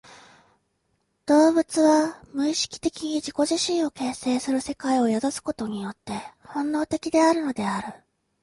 [1.27, 7.93] 動物は無意識的に自己自身を形成する世界を宿すことによって本能的であるのである。